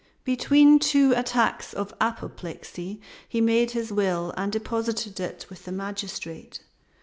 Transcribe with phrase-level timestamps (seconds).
[0.23, 6.59] Between two attacks of apoplexy he made his will and deposited it with the magistrate.